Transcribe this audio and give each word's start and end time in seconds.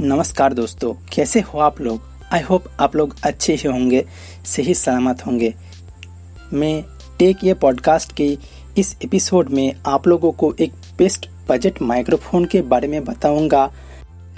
नमस्कार 0.00 0.52
दोस्तों, 0.52 0.92
कैसे 1.12 1.40
हो 1.40 1.58
आप 1.58 1.80
लोग? 1.80 2.00
आई 2.32 2.40
होप 2.40 2.64
आप 2.80 2.96
लोग 2.96 3.14
अच्छे 3.22 3.54
ही 3.54 3.68
होंगे, 3.68 4.04
सही 4.46 4.74
सलामत 4.74 5.26
होंगे। 5.26 5.54
मैं 6.52 6.84
टेक 7.18 7.44
ये 7.44 7.54
पॉडकास्ट 7.54 8.12
के 8.12 8.26
इस 8.78 8.96
एपिसोड 9.04 9.48
में 9.48 9.72
आप 9.86 10.08
लोगों 10.08 10.32
को 10.32 10.54
एक 10.60 10.72
बेस्ट 10.98 11.28
बजट 11.48 11.82
माइक्रोफोन 11.82 12.44
के 12.44 12.62
बारे 12.62 12.88
में 12.88 13.04
बताऊँगा। 13.04 13.72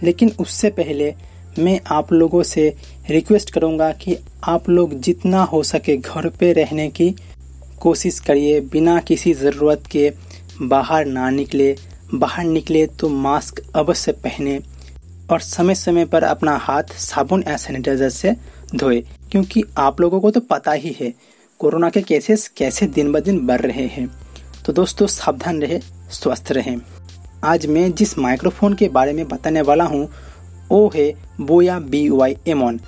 लेकिन 0.03 0.33
उससे 0.41 0.71
पहले 0.71 1.15
मैं 1.59 1.81
आप 1.87 2.13
लोगों 2.13 2.43
से 2.43 2.77
रिक्वेस्ट 3.11 3.51
करूँगा 3.51 3.93
कि 3.93 4.17
आप 4.45 4.69
लोग 4.69 4.95
जितना 5.01 5.43
हो 5.43 5.63
सके 5.63 5.97
घर 5.97 6.29
पे 6.29 6.53
रहने 6.53 6.89
की 6.89 7.15
कोशिश 7.81 8.21
करिए, 8.21 8.61
बिना 8.61 8.99
किसी 9.01 9.35
ज़रूरत 9.35 9.87
के 9.91 10.13
बाहर 10.63 11.05
ना 11.05 11.31
निकले। 11.31 11.77
बाहर 12.15 12.45
निकले 12.45 12.87
तो 12.87 13.09
मास्क 13.09 13.63
अवश्य 13.77 14.13
पहने। 14.13 14.61
और 15.31 15.41
समय 15.41 15.75
समय 15.75 16.05
पर 16.05 16.23
अपना 16.23 16.57
हाथ 16.57 16.83
साबुन 16.83 17.45
या 17.49 17.57
सैनिटाइजर 17.57 18.09
से 18.09 18.35
धोए। 18.77 19.01
क्योंकि 19.33 19.63
आप 19.79 20.01
लोगों 20.01 20.21
को 20.21 20.31
तो 20.31 20.41
पता 20.41 20.73
ही 20.73 20.97
है, 21.01 21.15
कोरोना 21.59 21.91
के 21.91 22.03
केसेस 22.03 22.49
कैसे 22.49 22.87
दिन 22.87 23.13
ब 23.13 23.21
दिन 23.21 23.47
बढ़ 23.47 23.61
रहे 23.61 23.87
हैं। 23.87 24.09
तो 24.67 24.73
दोस्तों, 24.73 25.07
सावधान 25.07 25.63
रहे, 25.63 25.81
स्वस्थ 26.11 26.53
रहें। 26.53 26.77
आज 27.45 27.67
मैं 27.67 27.93
जिस 27.93 28.19
माइक्रोफोन 28.19 28.75
के 28.75 28.89
बारे 28.89 29.13
में 29.13 29.29
बताने 29.29 29.61
वाला 29.63 29.85
हूँ, 29.85 30.09
वो 30.71 30.93
है 30.95 31.13
बोया 31.41 31.79
बी 31.79 32.09
वाई 32.09 32.37
एमोन 32.49 32.81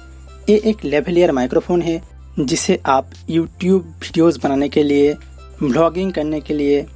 ये 0.50 0.56
एक 0.64 0.84
लेवलियर 0.84 1.32
माइक्रोफोन 1.32 1.82
है, 1.82 2.02
जिसे 2.40 2.80
आप 2.86 3.10
यूट्यूब 3.30 3.82
वीडियोस 3.82 4.36
बनाने 4.36 4.68
के 4.68 4.82
लिए 4.82 5.14
ब्लॉगिंग 5.62 6.12
करने 6.12 6.40
के 6.40 6.54
लिए 6.54 6.86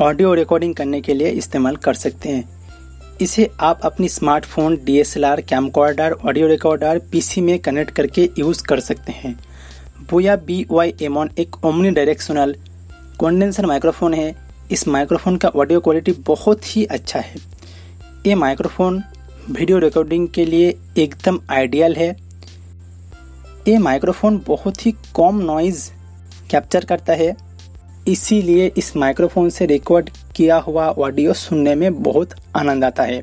ऑडियो 0.00 0.34
रिकॉर्डिंग 0.34 0.74
करने 0.74 1.00
के 1.00 1.14
लिए 1.14 1.28
इस्तेमाल 1.28 1.76
कर 1.76 1.94
सकते 1.94 2.28
हैं। 2.28 2.51
इसे 3.22 3.50
आप 3.60 3.80
अपनी 3.84 4.08
smartphone, 4.08 4.76
DSLR 4.84 5.40
camcorder 5.40 6.12
audio 6.12 6.46
recorder, 6.46 6.98
PC 7.12 7.40
में 7.40 7.58
कनेक्ट 7.58 7.90
करके 7.90 8.28
यूज़ 8.38 8.62
कर 8.64 8.80
सकते 8.80 9.12
हैं। 9.12 9.38
बोया 10.10 10.34
बी 10.36 10.66
वाई 10.70 10.94
एमॉन 11.02 11.30
एक 11.38 11.64
ओमनी 11.64 11.90
डायरेक्शनल 11.90 12.54
कॉन्डेंसर 13.18 13.66
माइक्रोफोन 13.66 14.14
है। 14.14 14.34
इस 14.72 14.86
माइक्रोफोन 14.88 15.36
का 15.36 15.48
ऑडियो 15.48 15.80
क्वालिटी 15.80 16.12
बहुत 16.12 16.76
ही 16.76 16.84
अच्छा 16.84 17.20
है। 17.20 17.36
ये 18.26 18.34
माइक्रोफोन 18.34 19.02
वीडियो 19.50 19.78
रिकॉर्डिंग 19.78 20.28
के 20.28 20.44
लिए 20.44 20.74
एकदम 20.98 21.40
आइडियल 21.50 21.94
है। 21.94 22.10
ये 23.68 23.78
माइक्रोफोन 23.78 24.42
बहुत 24.46 24.86
ही 24.86 24.92
कम 25.16 25.40
नॉइज़ 25.44 25.90
कैप्चर 26.50 26.84
करता 26.84 27.12
है। 27.12 27.36
इसीलिए 28.08 28.72
इस 28.76 28.96
माइक्रोफोन 28.96 29.50
से 29.50 29.66
रिकॉर्ड 29.66 30.10
किया 30.36 30.56
हुआ 30.58 30.86
ऑडियो 30.88 31.32
सुनने 31.32 31.74
में 31.74 32.02
बहुत 32.02 32.34
आनंद 32.56 32.84
आता 32.84 33.02
है। 33.02 33.22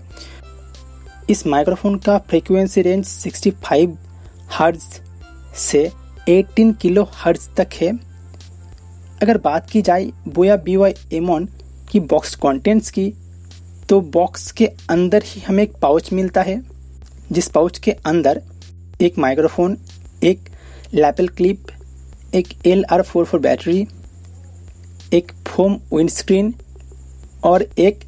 इस 1.29 1.45
माइक्रोफोन 1.47 1.97
का 1.97 2.17
फ्रीक्वेंसी 2.19 2.81
रेंज 2.81 3.05
65 3.05 3.95
हर्ट्ज 4.51 4.83
से 5.57 5.89
18 6.29 6.73
किलो 6.81 7.07
हर्ज 7.13 7.47
तक 7.57 7.73
है। 7.73 7.91
अगर 9.21 9.37
बात 9.37 9.69
की 9.69 9.81
जाए 9.81 10.11
बोया 10.27 10.55
बी 10.55 10.75
वाई 10.75 10.93
एमोन 11.13 11.47
की 11.91 11.99
बॉक्स 11.99 12.35
कंटेंट्स 12.35 12.91
की 12.91 13.11
तो 13.89 13.99
बॉक्स 14.13 14.51
के 14.51 14.65
अंदर 14.89 15.23
ही 15.25 15.41
हमें 15.41 15.63
एक 15.63 15.73
पाउच 15.81 16.11
मिलता 16.13 16.41
है। 16.41 16.61
जिस 17.31 17.47
पाउच 17.49 17.79
के 17.79 17.91
अंदर 17.91 18.41
एक 19.01 19.17
माइक्रोफोन 19.17 19.77
एक 20.23 20.49
लैपल 20.93 21.27
क्लिप 21.27 21.67
एक 22.35 22.47
L 22.67 22.83
R 22.91 23.01
four 23.01 23.25
four 23.25 23.39
battery 23.39 23.87
एक 25.13 25.31
फोम 25.47 25.79
विंडस्क्रीन 25.93 26.53
और 27.43 27.63
एक 27.79 27.99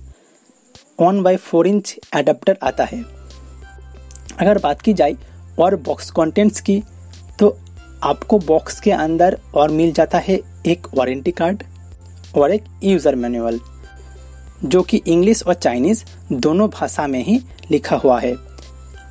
one 1.01 1.21
by 1.23 1.35
four 1.35 1.67
inch 1.67 1.95
adapter 2.15 2.57
आता 2.63 2.83
है। 2.83 3.03
अगर 4.39 4.57
बात 4.57 4.81
की 4.81 4.93
जाए 4.93 5.15
और 5.59 5.75
बॉक्स 5.85 6.11
कंटेंट्स 6.11 6.61
की 6.61 6.81
तो 7.39 7.57
आपको 8.03 8.39
बॉक्स 8.39 8.79
के 8.79 8.91
अंदर 8.91 9.37
और 9.55 9.71
मिल 9.71 9.91
जाता 9.91 10.17
है 10.17 10.39
एक 10.65 10.87
वारंटी 10.95 11.31
कार्ड 11.31 11.63
और 12.37 12.51
एक 12.51 12.63
यूज़र 12.83 13.15
मैनुअल 13.15 13.59
जो 14.63 14.81
कि 14.83 15.01
इंग्लिश 15.07 15.43
और 15.43 15.53
चाइनीज़ 15.53 16.03
दोनों 16.33 16.69
भाषा 16.69 17.07
में 17.07 17.23
ही 17.23 17.39
लिखा 17.71 17.95
हुआ 17.95 18.19
है। 18.19 18.35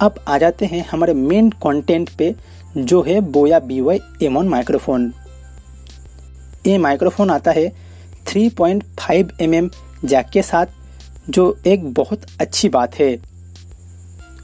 अब 0.00 0.24
आ 0.28 0.38
जाते 0.38 0.66
हैं 0.66 0.84
हमारे 0.88 1.14
मेन 1.14 1.50
कंटेंट 1.62 2.10
पे, 2.10 2.34
जो 2.76 3.02
है 3.02 3.20
Boya 3.20 3.58
B 3.60 3.80
Y 3.80 4.00
M one 4.22 4.48
microphone 4.48 5.12
ये 6.66 6.78
माइक्रोफोन 6.78 7.30
आता 7.30 7.50
है 7.50 7.70
3.5 8.26 8.50
पॉइंट 8.56 8.84
mm 9.42 9.70
जैक 10.04 10.28
के 10.28 10.42
साथ, 10.42 10.66
जो 11.30 11.56
एक 11.66 11.92
बहुत 11.94 12.26
अच्छी 12.40 12.68
बात 12.68 12.94
है। 12.94 13.16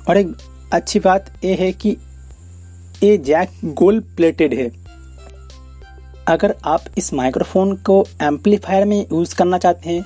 और 0.08 0.16
एक 0.16 0.36
अच्छी 0.72 0.98
बात 1.00 1.30
यह 1.44 1.56
है 1.60 1.72
कि 1.72 1.96
ये 3.02 3.16
जैक 3.18 3.50
गोल्ड 3.64 4.04
प्लेटेड 4.16 4.54
है। 4.54 4.70
अगर 6.28 6.54
आप 6.64 6.84
इस 6.98 7.12
माइक्रोफोन 7.14 7.74
को 7.76 8.04
एम्पलीफायर 8.22 8.84
में 8.84 9.00
यूज़ 9.02 9.34
करना 9.34 9.58
चाहते 9.58 9.90
हैं 9.90 10.04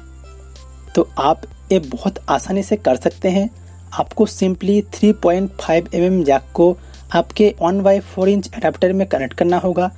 तो 0.94 1.08
आप 1.18 1.42
ये 1.72 1.78
बहुत 1.78 2.18
आसानी 2.28 2.62
से 2.62 2.76
कर 2.76 2.96
सकते 2.96 3.28
हैं। 3.28 3.48
आपको 3.92 4.26
सिंपली 4.26 4.80
3.5 4.92 5.12
पॉइंट 5.12 5.88
mm 5.88 6.24
जैक 6.24 6.42
को 6.54 6.76
आपके 7.14 7.54
one 7.62 7.80
by 7.80 8.00
four 8.00 8.28
inch 8.28 8.50
adapter 8.54 8.92
में 8.92 9.06
कनेक्ट 9.06 9.34
करना 9.34 9.58
होगा, 9.58 9.90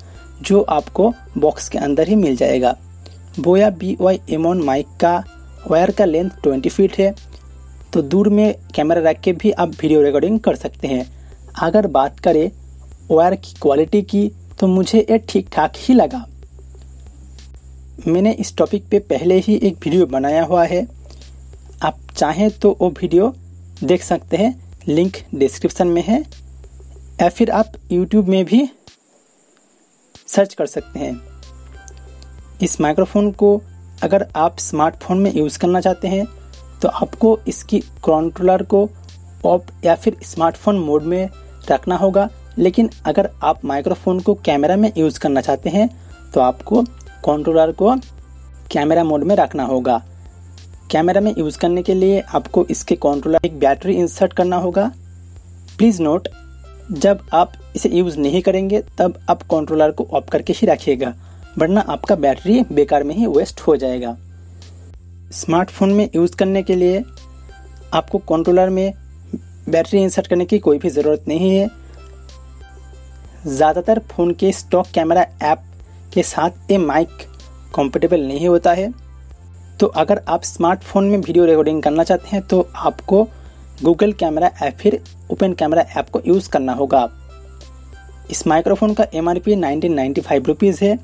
जो 0.42 0.60
आपको 0.60 1.12
बॉक्स 1.38 1.68
के 1.68 1.78
अंदर 1.78 2.08
ही 2.08 2.14
मिल 2.14 2.36
जाएगा। 2.36 2.76
Boya 3.40 3.70
B 3.70 3.96
Y 4.00 4.20
M one 4.30 4.62
mic 4.62 4.86
का 5.00 5.24
वायर 5.66 5.90
का 5.90 6.04
लेंथ 6.04 6.30
20 6.42 6.68
फीट 6.68 6.98
है 6.98 7.14
तो 7.92 8.02
दूर 8.02 8.28
में 8.28 8.54
कैमरा 8.74 9.00
रख 9.00 9.20
के 9.20 9.32
भी 9.32 9.50
आप 9.52 9.68
वीडियो 9.72 10.02
रिकॉर्डिंग 10.02 10.38
कर 10.40 10.56
सकते 10.56 10.88
हैं। 10.88 11.06
अगर 11.62 11.86
बात 11.88 12.20
करें 12.20 12.50
वायर 13.10 13.34
की 13.36 13.54
क्वालिटी 13.62 14.02
की 14.04 14.30
तो 14.60 14.66
मुझे 14.66 14.98
ये 15.00 15.18
ठीक 15.28 15.48
ठाक 15.52 15.72
ही 15.78 15.94
लगा। 15.94 16.24
मैंने 18.06 18.32
इस 18.34 18.56
टॉपिक 18.56 18.88
पे 18.90 18.98
पहले 19.08 19.38
ही 19.38 19.54
एक 19.56 19.76
वीडियो 19.76 20.06
बनाया 20.06 20.44
हुआ 20.44 20.64
है। 20.64 20.86
आप 21.82 21.98
चाहें 22.16 22.50
तो 22.52 22.76
वो 22.80 22.88
वीडियो 22.92 23.34
देख 23.84 24.02
सकते 24.02 24.36
हैं 24.36 24.54
लिंक 24.88 25.16
डिस्क्रिप्शन 25.34 25.86
में 25.86 26.02
है, 26.02 26.20
या 27.22 27.28
फिर 27.28 27.50
आप 27.50 27.72
यूट्यूब 27.92 28.28
में 28.28 28.44
भी 28.44 28.68
सर्च 30.28 30.54
कर 30.54 30.66
सकते 30.66 30.98
हैं। 30.98 31.20
इस 32.62 32.80
माइक्रोफोन 32.80 33.30
को 33.32 33.60
अगर 34.02 34.26
आप 34.36 34.58
स्मार्टफ़ोन 34.58 35.18
में 35.18 35.32
यूज़ 35.34 35.58
करना 35.58 35.80
चाहते 35.80 36.08
हैं 36.08 36.26
तो 36.82 36.88
आपको 36.88 37.38
इसकी 37.48 37.80
कंट्रोलर 38.04 38.62
को 38.62 38.88
ऑफ़ 39.46 39.70
या 39.84 39.94
फिर 39.94 40.16
स्मार्टफ़ोन 40.22 40.78
मोड 40.78 41.02
में 41.02 41.28
रखना 41.70 41.96
होगा। 41.96 42.28
लेकिन 42.58 42.90
अगर 43.06 43.30
आप 43.42 43.64
माइक्रोफोन 43.64 44.20
को 44.20 44.34
कैमरा 44.34 44.76
में 44.76 44.92
यूज़ 44.96 45.18
करना 45.20 45.40
चाहते 45.40 45.70
हैं 45.70 45.88
तो 46.34 46.40
आपको 46.40 46.82
कंट्रोलर 47.24 47.72
को 47.72 47.94
कैमरा 48.70 49.04
मोड 49.04 49.24
में 49.24 49.36
रखना 49.36 49.64
होगा। 49.64 50.02
कैमरा 50.90 51.20
में 51.20 51.34
यूज़ 51.38 51.58
करने 51.58 51.82
के 51.82 51.94
लिए 51.94 52.20
आपको 52.34 52.64
इसके 52.70 52.96
कंट्रोलर 52.96 53.46
एक 53.46 53.58
बैटरी 53.58 53.94
इंसर्ट 53.94 54.32
करना 54.32 54.56
होगा। 54.56 54.90
प्लीज़ 55.78 56.02
नोट 56.02 56.28
जब 56.92 57.20
आप 57.34 57.52
इसे 57.76 57.88
यूज़ 57.88 58.18
नहीं 58.18 58.40
करेंगे, 58.42 58.82
तब 58.98 59.18
आप 59.30 59.42
कंट्रोलर 59.42 59.90
को 59.90 60.08
ऑफ़ 60.12 60.30
करके 60.30 60.52
ही 60.52 60.66
रखिएगा। 60.66 61.14
वरना 61.58 61.80
आपका 61.88 62.14
बैटरी 62.16 62.60
बेकार 62.72 63.02
में 63.04 63.14
ही 63.14 63.26
वेस्ट 63.28 63.60
हो 63.60 63.76
जाएगा। 63.76 64.16
स्मार्टफ़ोन 65.32 65.92
में 65.92 66.08
यूज़ 66.14 66.36
करने 66.36 66.62
के 66.62 66.74
लिए 66.76 67.02
आपको 67.94 68.18
कंट्रोलर 68.20 68.70
में 68.70 68.92
बैटरी 69.68 70.02
इंसर्ट 70.02 70.26
करने 70.26 70.44
की 70.44 70.58
कोई 70.58 70.78
भी 70.78 70.90
ज़रूरत 70.90 71.24
नहीं 71.28 71.50
है। 71.50 71.68
ज़्यादातर 73.46 73.98
फ़ोन 74.10 74.32
के 74.34 74.52
स्टॉक 74.52 74.86
कैमरा 74.94 75.26
ऐप 75.42 75.62
के 76.14 76.22
साथ 76.22 76.70
ये 76.70 76.78
माइक 76.78 77.22
कंपेटेबल 77.74 78.20
नहीं 78.22 78.48
होता 78.48 78.72
है। 78.72 78.92
तो 79.80 79.86
अगर 79.86 80.22
आप 80.28 80.42
स्मार्टफ़ोन 80.44 81.04
में 81.04 81.18
वीडियो 81.18 81.44
रिकॉर्डिंग 81.44 81.82
करना 81.82 82.04
चाहते 82.04 82.28
हैं 82.28 82.42
तो 82.46 82.66
आपको 82.76 83.22
गूगल 83.82 84.12
कैमरा 84.14 84.50
ऐप 84.62 84.76
फिर 84.78 85.00
ओपन 85.32 85.52
कैमरा 85.52 85.84
ऐप 85.96 86.10
को 86.10 86.20
यूज़ 86.26 86.50
करना 86.50 86.72
होगा। 86.72 87.08
इस 88.30 88.46
माइक्रोफोन 88.46 88.94
का 88.94 89.06
M 89.14 89.28
R 89.28 89.38
P 89.38 89.56
nineteen 89.56 89.94
ninety 89.94 90.20
five 90.20 90.44
rupees 90.46 90.84
है। 90.84 90.98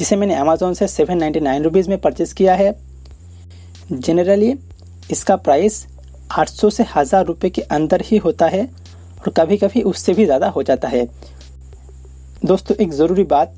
जिसे 0.00 0.16
मैंने 0.16 0.34
अमेजोन 0.34 0.74
से 0.74 0.86
सेवन 0.88 1.18
नाइन्टी 1.18 1.40
नाइन 1.40 1.62
रुपीज़ 1.64 1.88
में 1.90 1.98
परचेज़ 2.00 2.34
किया 2.34 2.54
है। 2.54 2.74
जनरली 3.92 4.54
इसका 5.10 5.36
प्राइस 5.38 5.86
800 6.34 6.70
से 6.70 6.84
हज़ार 6.94 7.24
रुपये 7.26 7.50
के 7.50 7.62
अंदर 7.70 8.00
ही 8.02 8.16
होता 8.18 8.46
है 8.46 8.64
और 8.64 9.32
कभी 9.36 9.56
कभी 9.58 9.82
उससे 9.84 10.14
भी 10.14 10.24
ज़्यादा 10.24 10.48
हो 10.48 10.62
जाता 10.62 10.88
है। 10.88 11.04
दोस्तों, 12.44 12.76
एक 12.76 12.92
ज़रूरी 12.92 13.24
बात 13.26 13.54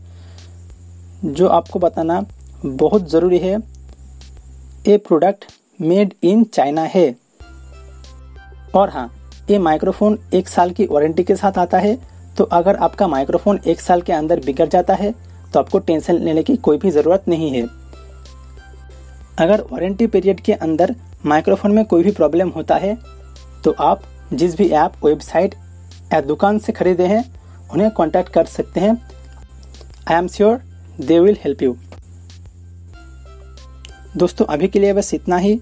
जो 1.24 1.48
आपको 1.50 1.78
बताना 1.78 2.24
बहुत 2.58 3.08
ज़रूरी 3.10 3.38
है, 3.38 3.56
ये 4.88 4.96
प्रोडक्ट 4.98 5.44
मेड 5.80 6.14
इन 6.24 6.44
चाइना 6.44 6.82
है। 6.84 7.14
और 8.74 8.88
हाँ 8.90 9.10
ये 9.50 9.58
माइक्रोफोन 9.60 10.18
एक 10.34 10.48
साल 10.48 10.70
की 10.70 10.86
वारंटी 10.86 11.24
के 11.24 11.36
साथ 11.36 11.58
आता 11.58 11.78
है 11.80 11.98
तो 12.36 12.44
अगर 12.52 12.76
आपका 12.78 13.08
माइक्रोफोन 13.08 13.60
एक 13.66 13.80
साल 13.80 14.02
के 14.02 14.12
अंदर 14.12 14.40
बिगड़ 14.40 14.68
जाता 14.68 14.94
है 14.94 15.14
तो 15.54 15.60
आपको 15.60 15.78
टेंशन 15.80 16.18
लेने 16.18 16.42
की 16.42 16.56
कोई 16.58 16.78
भी 16.78 16.90
ज़रूरत 16.90 17.24
नहीं 17.28 17.50
है। 17.52 17.66
अगर 19.38 19.60
वारंटी 19.62 20.06
पीरियड 20.06 20.40
के 20.40 20.52
अंदर 20.54 20.94
माइक्रोफोन 21.26 21.72
में 21.72 21.84
कोई 21.84 22.02
भी 22.02 22.10
प्रॉब्लम 22.12 22.48
होता 22.48 22.76
है 22.76 22.96
तो 23.64 23.74
आप 23.80 24.02
जिस 24.32 24.56
भी 24.56 24.68
ऐप 24.70 25.04
वेबसाइट 25.04 25.54
या 26.12 26.20
दुकान 26.22 26.58
से 26.58 26.72
खरीदे 26.72 27.06
हैं, 27.06 27.24
उन्हें 27.72 27.90
कांटेक्ट 27.90 28.32
कर 28.32 28.44
सकते 28.46 28.80
हैं। 28.80 28.92
I 30.10 30.16
am 30.16 30.28
sure 30.28 30.60
they 31.00 31.18
will 31.20 31.36
help 31.40 31.62
you 31.62 31.76
दोस्तों, 34.16 34.46
अभी 34.46 34.68
के 34.68 34.78
लिए 34.78 34.92
बस 34.92 35.14
इतना 35.14 35.36
ही। 35.36 35.60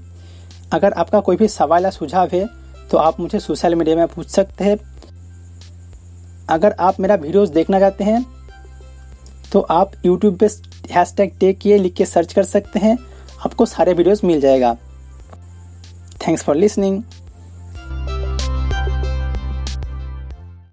अगर 0.73 0.93
आपका 0.93 1.21
कोई 1.21 1.37
भी 1.37 1.49
सवाल 1.49 1.85
या 1.85 1.91
सुझाव 1.91 2.29
है 2.33 2.49
तो 2.91 2.99
आप 2.99 3.21
मुझे 3.21 3.39
सोशल 3.41 3.75
मीडिया 3.75 3.97
में 3.97 4.07
पूछ 4.09 4.29
सकते 4.29 4.65
हैं। 4.65 4.77
अगर 6.49 6.75
आप 6.81 7.01
मेरा 7.01 7.15
वीडियोस 7.17 7.49
देखना 7.51 7.81
चाहते 7.81 8.05
हैं 8.05 8.25
तो 9.53 9.61
आप 9.71 9.93
यूट्यूब 10.07 10.37
पे 10.39 10.47
हैश 10.93 11.15
टैग 11.17 11.33
टेक 11.41 11.59
किए, 11.59 11.79
लिख 11.79 11.95
के 11.95 12.07
सर्च 12.07 12.33
कर 12.33 12.45
सकते 12.45 12.79
हैं। 12.79 12.97
आपको 13.47 13.67
सारे 13.67 13.93
वीडियोस 13.93 14.25
मिल 14.25 14.41
जाएगा। 14.41 14.75
Thanks 16.27 16.43
for 16.43 16.57
listening 16.57 17.03